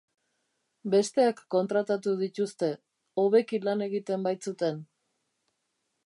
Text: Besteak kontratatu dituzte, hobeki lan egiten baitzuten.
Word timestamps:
Besteak 0.93 1.41
kontratatu 1.55 2.13
dituzte, 2.21 2.69
hobeki 3.23 3.59
lan 3.67 3.83
egiten 3.89 4.25
baitzuten. 4.29 4.81